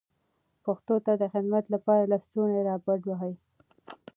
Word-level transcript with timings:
پښتو 0.65 0.95
ته 1.05 1.11
د 1.21 1.23
خدمت 1.33 1.65
لپاره 1.73 2.09
لستوڼي 2.11 2.61
را 2.67 2.75
بډ 2.85 3.01
وهئ. 3.07 3.33